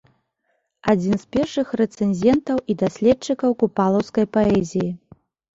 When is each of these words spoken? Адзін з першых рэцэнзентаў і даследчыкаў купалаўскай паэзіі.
Адзін 0.93 1.13
з 1.23 1.27
першых 1.35 1.67
рэцэнзентаў 1.81 2.57
і 2.75 2.77
даследчыкаў 2.81 3.55
купалаўскай 3.61 4.25
паэзіі. 4.39 4.91